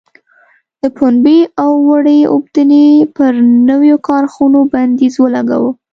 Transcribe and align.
د 0.81 0.83
پنبې 0.97 1.39
او 1.63 1.71
وړۍ 1.89 2.19
اوبدنې 2.33 2.85
پر 3.15 3.33
نویو 3.69 3.97
کارخونو 4.07 4.59
بندیز 4.73 5.13
ولګاوه. 5.19 5.71